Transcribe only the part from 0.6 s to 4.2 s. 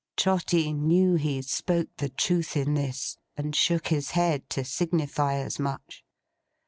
knew he spoke the Truth in this, and shook his